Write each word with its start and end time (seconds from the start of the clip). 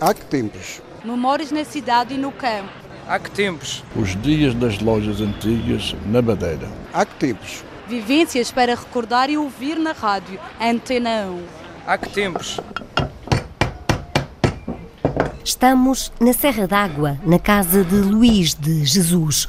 Há 0.00 0.14
que 0.14 0.24
tempos? 0.24 0.80
Memórias 1.04 1.52
na 1.52 1.62
cidade 1.62 2.14
e 2.14 2.16
no 2.16 2.32
campo. 2.32 2.70
Há 3.06 3.18
que 3.18 3.30
tempos? 3.30 3.84
Os 3.94 4.16
dias 4.22 4.54
das 4.54 4.78
lojas 4.78 5.20
antigas 5.20 5.94
na 6.06 6.22
Madeira. 6.22 6.66
Há 6.90 7.04
que 7.04 7.14
tempos? 7.16 7.62
Vivências 7.86 8.50
para 8.50 8.74
recordar 8.74 9.28
e 9.28 9.36
ouvir 9.36 9.78
na 9.78 9.92
rádio. 9.92 10.40
Antena 10.58 11.26
1. 11.26 11.42
Há 11.86 11.98
que 11.98 12.08
tempos? 12.08 12.58
Estamos 15.44 16.10
na 16.18 16.32
Serra 16.32 16.66
d'Água, 16.66 17.18
na 17.22 17.38
casa 17.38 17.84
de 17.84 17.96
Luís 17.96 18.54
de 18.54 18.82
Jesus. 18.86 19.46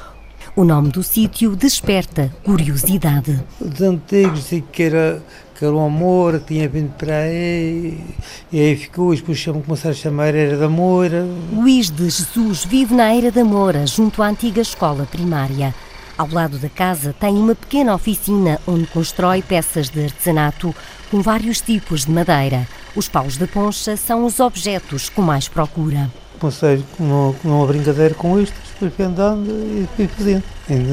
O 0.53 0.65
nome 0.65 0.89
do 0.89 1.01
sítio 1.01 1.55
desperta 1.55 2.29
curiosidade. 2.43 3.41
Os 3.59 3.81
antigos 3.81 4.43
diziam 4.43 4.63
que 4.69 4.83
era, 4.83 5.23
era 5.61 5.73
um 5.73 5.85
amor, 5.85 6.39
que 6.39 6.47
tinha 6.47 6.67
vindo 6.67 6.91
para 6.97 7.19
aí, 7.19 8.03
e 8.51 8.59
aí 8.59 8.75
ficou, 8.75 9.15
depois 9.15 9.37
chamam, 9.37 9.61
começaram 9.61 9.91
a 9.91 9.97
chamar 9.97 10.35
Era 10.35 10.57
da 10.57 10.67
Moura. 10.67 11.25
Luís 11.53 11.89
de 11.89 12.03
Jesus 12.03 12.65
vive 12.65 12.93
na 12.93 13.15
Eira 13.15 13.31
da 13.31 13.45
Moura, 13.45 13.87
junto 13.87 14.21
à 14.21 14.27
antiga 14.27 14.61
escola 14.61 15.07
primária. 15.09 15.73
Ao 16.17 16.27
lado 16.27 16.57
da 16.57 16.69
casa 16.69 17.15
tem 17.17 17.33
uma 17.35 17.55
pequena 17.55 17.95
oficina 17.95 18.59
onde 18.67 18.87
constrói 18.87 19.41
peças 19.41 19.89
de 19.89 20.03
artesanato 20.03 20.75
com 21.09 21.21
vários 21.21 21.61
tipos 21.61 22.05
de 22.05 22.11
madeira. 22.11 22.67
Os 22.93 23.07
paus 23.07 23.37
da 23.37 23.47
poncha 23.47 23.95
são 23.95 24.25
os 24.25 24.41
objetos 24.41 25.07
com 25.07 25.21
mais 25.21 25.47
procura. 25.47 26.11
Comecei 26.41 26.83
numa, 26.99 27.35
numa 27.43 27.67
brincadeira 27.67 28.15
com 28.15 28.39
isto, 28.39 28.55
depois 28.73 28.93
fui 28.95 29.05
andando 29.05 29.47
e 29.49 29.87
fui 29.95 30.07
fazendo. 30.07 30.43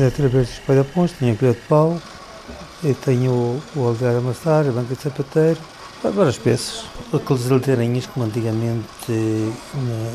Através 0.06 0.48
dos 0.48 0.86
poncha, 0.92 1.14
tinha 1.18 1.34
colher 1.34 1.54
de 1.54 1.60
pau, 1.62 1.98
eu 2.84 2.94
tenho 2.94 3.32
o, 3.32 3.62
o 3.74 3.86
aldear 3.88 4.14
a 4.14 4.18
amassar, 4.18 4.66
a 4.68 4.70
banca 4.70 4.94
de 4.94 5.00
sapateiro, 5.02 5.58
várias 6.02 6.36
peças. 6.36 6.84
Aqueles 7.12 7.50
aldeirinhas 7.50 8.04
como 8.06 8.26
antigamente, 8.26 8.84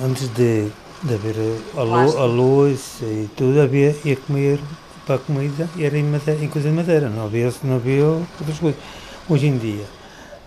antes 0.05 0.27
de, 0.35 0.67
de 1.01 1.13
haver 1.15 1.35
a, 1.75 1.81
lu- 1.81 1.91
a 2.19 2.25
luz 2.25 2.97
e 3.01 3.27
tudo, 3.35 3.59
havia, 3.59 3.95
ia 4.05 4.15
comer 4.15 4.59
para 5.05 5.15
a 5.15 5.19
comida 5.19 5.67
e 5.75 5.83
era 5.83 5.97
em, 5.97 6.03
madeira, 6.03 6.43
em 6.45 6.47
coisa 6.47 6.69
de 6.69 6.75
madeira, 6.75 7.09
não 7.09 7.25
havia, 7.25 7.51
não 7.63 7.75
havia 7.77 8.05
outras 8.05 8.59
coisas. 8.59 8.79
Hoje 9.27 9.47
em 9.47 9.57
dia, 9.57 9.83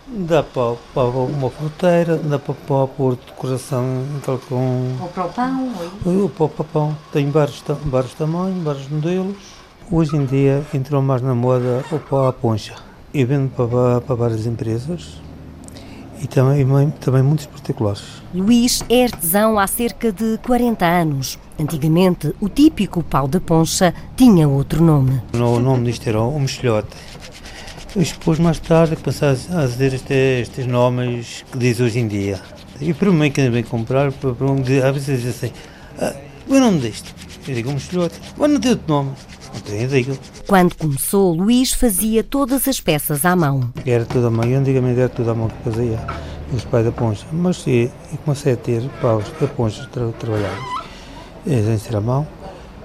dá 0.08 0.42
para, 0.42 0.76
para 0.94 1.08
uma 1.08 1.50
fruteira, 1.50 2.16
dá 2.16 2.38
para, 2.38 2.54
para 2.54 2.86
pôr 2.86 3.16
decoração 3.16 4.04
tal 4.24 4.38
com 4.38 4.96
Ou 5.00 5.08
para 5.08 5.26
o 5.26 5.32
pão, 5.32 5.72
o 6.04 6.28
pó 6.28 6.48
papão. 6.48 6.96
Tem 7.12 7.30
vários, 7.30 7.62
vários 7.84 8.14
tamanhos, 8.14 8.62
vários 8.62 8.88
modelos. 8.88 9.36
Hoje 9.90 10.16
em 10.16 10.24
dia 10.24 10.64
entrou 10.74 11.00
mais 11.02 11.22
na 11.22 11.34
moda 11.34 11.84
o 11.90 11.98
pó 11.98 12.28
à 12.28 12.32
poncha. 12.32 12.74
Eu 13.12 13.26
vendo 13.26 13.50
para, 13.50 14.00
para 14.00 14.14
várias 14.14 14.46
empresas 14.46 15.20
e 16.20 16.26
também, 16.26 16.60
e 16.60 16.90
também 16.92 17.22
muitos 17.22 17.46
particulares. 17.46 18.02
Luís 18.34 18.82
é 18.88 19.04
artesão 19.04 19.58
há 19.58 19.66
cerca 19.66 20.12
de 20.12 20.38
40 20.38 20.84
anos. 20.84 21.38
Antigamente, 21.58 22.34
o 22.40 22.48
típico 22.48 23.02
pau 23.02 23.26
da 23.26 23.40
poncha 23.40 23.94
tinha 24.16 24.48
outro 24.48 24.82
nome. 24.82 25.20
O 25.34 25.60
nome 25.60 25.84
disto 25.84 26.08
era 26.08 26.20
o 26.20 26.38
mexilhote. 26.38 26.88
Depois, 27.96 28.38
mais 28.38 28.58
tarde, 28.58 28.94
passaram 28.96 29.38
a 29.56 29.64
dizer 29.64 29.94
este, 29.94 30.12
estes 30.12 30.66
nomes 30.66 31.46
que 31.50 31.56
diz 31.56 31.80
hoje 31.80 31.98
em 31.98 32.06
dia. 32.06 32.38
E 32.78 32.92
para 32.92 33.10
mim, 33.10 33.30
que 33.30 33.48
vem 33.48 33.62
comprar, 33.62 34.12
para, 34.12 34.30
um, 34.44 34.60
às 34.60 34.94
vezes 34.94 35.22
diz 35.22 35.34
assim: 35.34 35.50
ah, 35.98 36.14
o 36.46 36.58
nome 36.58 36.78
disto? 36.80 37.14
Eu 37.48 37.54
digo 37.54 37.70
um 37.70 37.72
mexilhote. 37.72 38.20
Mas 38.36 38.50
não 38.50 38.60
tem 38.60 38.72
outro 38.72 38.86
nome. 38.86 39.12
Quando 40.46 40.74
começou, 40.74 41.32
Luís 41.32 41.72
fazia 41.72 42.22
todas 42.22 42.68
as 42.68 42.78
peças 42.80 43.24
à 43.24 43.34
mão. 43.34 43.72
Era 43.86 44.04
tudo 44.04 44.26
à 44.26 44.30
mão, 44.30 44.44
eu 44.44 44.58
antigamente 44.58 45.00
era 45.00 45.08
tudo 45.08 45.30
à 45.30 45.34
mão 45.34 45.48
que 45.48 45.70
fazia, 45.70 45.98
os 46.52 46.64
pais 46.64 46.84
da 46.84 46.92
poncha. 46.92 47.24
Mas 47.32 47.66
e 47.66 47.90
comecei 48.24 48.52
a 48.52 48.56
ter 48.56 48.82
paus 49.00 49.24
da 49.40 49.46
poncha 49.46 49.86
tra, 49.86 50.08
trabalhados, 50.18 50.64
em 51.46 51.78
ser 51.78 51.96
à 51.96 52.00
mão, 52.02 52.28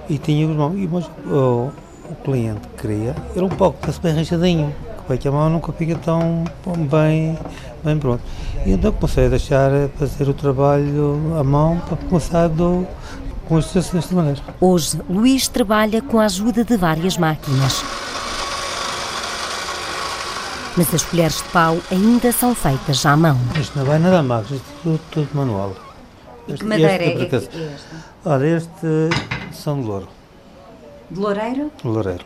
e 0.08 0.16
tinha 0.16 0.48
os 0.48 0.56
mãos. 0.56 0.74
E, 0.74 0.88
mas 0.90 1.04
o, 1.26 1.70
o 2.10 2.14
cliente 2.24 2.66
que 2.68 2.82
queria 2.82 3.14
era 3.36 3.44
um 3.44 3.50
pau 3.50 3.74
que 3.74 3.84
fosse 3.84 4.00
bem 4.00 4.14
rachadinho, 4.14 4.74
que 5.06 5.18
que 5.18 5.28
a 5.28 5.32
mão 5.32 5.50
nunca 5.50 5.72
fica 5.72 5.96
tão 5.96 6.44
bem, 6.90 7.38
bem 7.84 7.98
pronto. 7.98 8.22
E 8.64 8.72
então 8.72 8.92
comecei 8.92 9.26
a 9.26 9.28
deixar 9.28 9.70
a 9.72 9.88
fazer 9.98 10.28
o 10.28 10.34
trabalho 10.34 11.34
à 11.38 11.42
mão 11.44 11.78
para 11.86 11.96
começar 11.96 12.48
do, 12.48 12.86
com 13.48 13.58
isto 13.58 13.74
desta 13.74 14.14
maneira. 14.14 14.40
Hoje, 14.60 15.00
Luís 15.10 15.48
trabalha 15.48 16.00
com 16.00 16.18
a 16.20 16.24
ajuda 16.26 16.64
de 16.64 16.76
várias 16.76 17.16
máquinas. 17.16 17.82
Mas 20.76 20.94
as 20.94 21.04
colheres 21.04 21.36
de 21.36 21.44
pau 21.50 21.76
ainda 21.90 22.32
são 22.32 22.54
feitas 22.54 23.04
à 23.04 23.14
mão. 23.16 23.36
Isto 23.60 23.78
não 23.78 23.84
vai 23.84 23.98
nada 23.98 24.20
a 24.20 24.22
máquina, 24.22 24.56
isto 24.56 24.66
é 24.70 24.82
tudo, 24.82 25.00
tudo 25.10 25.28
manual. 25.34 25.74
Este- 26.48 26.64
este 26.64 27.12
por 27.12 27.22
acaso- 27.22 27.48
esta? 27.52 27.96
Ora, 28.24 28.46
este 28.48 29.10
são 29.52 29.80
de 29.80 29.86
louro, 29.86 30.08
De 31.10 31.20
loureiro? 31.20 31.70
de 31.82 31.86
loureiro. 31.88 32.24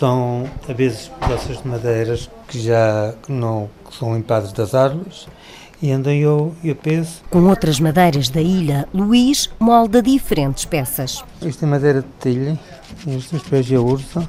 São, 0.00 0.48
às 0.66 0.74
vezes, 0.74 1.10
peças 1.28 1.60
de 1.60 1.68
madeiras 1.68 2.30
que 2.48 2.58
já 2.58 3.12
que 3.22 3.30
não 3.30 3.68
que 3.86 3.94
são 3.94 4.16
limpadas 4.16 4.50
das 4.50 4.74
árvores 4.74 5.28
e 5.82 5.92
andam 5.92 6.10
eu, 6.10 6.54
eu 6.64 6.74
penso, 6.74 7.22
Com 7.28 7.46
outras 7.46 7.78
madeiras 7.78 8.30
da 8.30 8.40
ilha, 8.40 8.88
Luís 8.94 9.50
molda 9.60 10.00
diferentes 10.00 10.64
peças. 10.64 11.22
isto 11.42 11.64
é 11.66 11.68
madeira 11.68 12.00
de 12.00 12.08
tilha, 12.18 12.58
estes 13.06 13.42
pés 13.42 13.70
é 13.70 13.78
ursa 13.78 14.26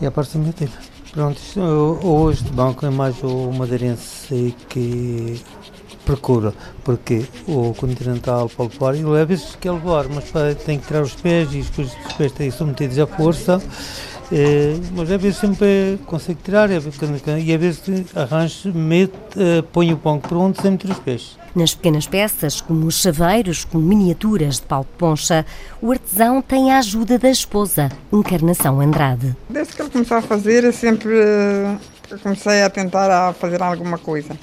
e 0.00 0.06
a 0.06 0.12
parte 0.12 0.38
da 0.38 0.52
tilha. 0.52 0.70
Pronto, 1.10 1.40
isto, 1.40 1.60
hoje 1.60 2.44
de 2.44 2.52
banco 2.52 2.86
é 2.86 2.90
mais 2.90 3.20
o 3.24 3.50
madeirense 3.50 4.54
que 4.68 5.42
procura, 6.04 6.54
porque 6.84 7.24
o 7.48 7.74
continental 7.74 8.48
para 8.48 8.66
levar, 8.66 8.94
ele 8.94 9.20
às 9.20 9.26
vezes 9.26 9.56
quer 9.60 9.72
levar, 9.72 10.06
mas 10.08 10.30
tem 10.64 10.78
que 10.78 10.86
tirar 10.86 11.02
os 11.02 11.14
pés 11.14 11.48
e 11.52 11.58
os 11.58 12.14
pés 12.16 12.30
têm 12.30 12.52
submetidos 12.52 12.96
à 13.00 13.08
força. 13.08 13.60
Eh, 14.32 14.76
mas 14.94 15.10
às 15.10 15.20
vezes 15.20 15.38
sempre 15.38 15.98
consegue 16.06 16.40
tirar 16.42 16.70
e 16.70 16.76
às 16.76 16.84
vezes, 16.84 17.00
e 17.00 17.52
às 17.52 17.60
vezes 17.60 18.16
arranja, 18.16 18.72
mete, 18.72 19.12
eh, 19.36 19.62
põe 19.72 19.92
o 19.92 19.96
pão 19.96 20.18
pronto 20.18 20.60
sem 20.60 20.72
meter 20.72 20.90
os 20.90 20.98
pés. 20.98 21.36
Nas 21.54 21.74
pequenas 21.74 22.06
peças, 22.06 22.60
como 22.60 22.86
os 22.86 23.00
chaveiros 23.00 23.64
com 23.64 23.78
miniaturas 23.78 24.56
de 24.56 24.62
pau 24.62 24.82
de 24.82 24.98
poncha, 24.98 25.46
o 25.80 25.92
artesão 25.92 26.42
tem 26.42 26.72
a 26.72 26.78
ajuda 26.78 27.18
da 27.18 27.30
esposa, 27.30 27.90
Encarnação 28.12 28.80
Andrade. 28.80 29.36
Desde 29.48 29.74
que 29.74 29.82
ele 29.82 29.90
começou 29.90 30.16
a 30.16 30.22
fazer, 30.22 30.64
eu 30.64 30.72
sempre 30.72 31.14
eh, 31.16 31.76
comecei 32.22 32.62
a 32.62 32.70
tentar 32.70 33.10
a 33.10 33.32
fazer 33.32 33.62
alguma 33.62 33.98
coisa. 33.98 34.36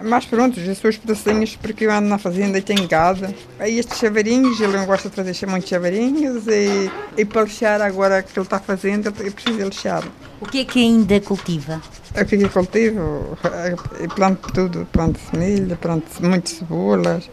Mas 0.00 0.24
pronto, 0.24 0.60
as 0.60 0.78
suas 0.78 0.96
pedacinhos, 0.96 1.56
porque 1.56 1.84
eu 1.84 1.90
ando 1.90 2.08
na 2.08 2.18
fazenda 2.18 2.56
e 2.58 2.62
tenho 2.62 2.86
gado. 2.86 3.26
Aí 3.58 3.78
estes 3.78 3.98
chaveirinhos, 3.98 4.60
ele 4.60 4.76
não 4.76 4.86
gosta 4.86 5.08
de 5.08 5.16
fazer 5.16 5.46
muitos 5.46 5.68
chaveirinhos 5.68 6.46
e, 6.46 6.90
e 7.16 7.24
para 7.24 7.42
lixar 7.42 7.80
agora 7.80 8.22
que 8.22 8.38
ele 8.38 8.46
está 8.46 8.60
fazendo, 8.60 9.06
eu 9.06 9.32
preciso 9.32 9.56
de 9.56 9.64
lixar. 9.64 10.04
O 10.40 10.46
que 10.46 10.60
é 10.60 10.64
que 10.64 10.78
ainda 10.80 11.20
cultiva? 11.20 11.82
Eu 12.14 12.26
fico 12.26 12.44
e 12.44 12.48
cultivo 12.48 13.36
eh, 13.44 13.74
e 14.04 14.08
planto 14.08 14.52
tudo, 14.52 14.86
planto 14.92 15.20
milho, 15.36 15.76
planto 15.76 16.06
muitas 16.20 16.52
cebolas, 16.52 17.28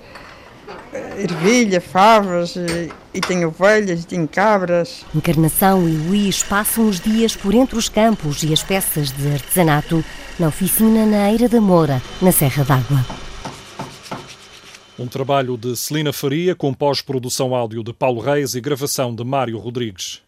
eh, 0.92 1.24
ervilha, 1.24 1.80
favas 1.80 2.56
e, 2.56 2.92
e 3.16 3.22
tenho 3.22 3.48
ovelhas, 3.48 4.04
e 4.04 4.08
tenho 4.08 4.28
cabras. 4.28 5.06
Encarnação 5.16 5.88
e 5.88 5.94
Luís 5.94 6.44
passam 6.44 6.88
os 6.88 7.00
dias 7.00 7.36
por 7.36 7.56
entre 7.56 7.78
os 7.78 7.88
campos 7.88 8.44
e 8.44 8.52
as 8.52 8.62
peças 8.62 9.10
de 9.12 9.32
artesanato 9.32 10.04
na 10.38 10.50
oficina 10.50 11.06
na 11.06 11.32
Eira 11.32 11.48
da 11.48 11.62
Moura, 11.62 12.02
na 12.22 12.32
Serra 12.32 12.66
d'Água. 12.66 13.06
Um 15.00 15.08
trabalho 15.08 15.58
de 15.58 15.76
Celina 15.78 16.12
Faria 16.12 16.56
com 16.56 16.74
pós-produção 16.74 17.56
áudio 17.56 17.84
de 17.84 17.94
Paulo 17.94 18.22
Reis 18.22 18.54
e 18.54 18.62
gravação 18.62 19.16
de 19.16 19.24
Mário 19.24 19.58
Rodrigues. 19.58 20.25